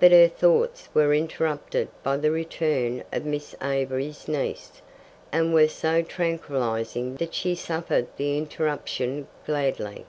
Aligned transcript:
But 0.00 0.12
her 0.12 0.28
thoughts 0.28 0.90
were 0.92 1.14
interrupted 1.14 1.88
by 2.02 2.18
the 2.18 2.30
return 2.30 3.04
of 3.10 3.24
Miss 3.24 3.54
Avery's 3.62 4.28
niece, 4.28 4.82
and 5.32 5.54
were 5.54 5.66
so 5.66 6.02
tranquillizing 6.02 7.14
that 7.14 7.32
she 7.32 7.54
suffered 7.54 8.08
the 8.18 8.36
interruption 8.36 9.28
gladly. 9.46 10.04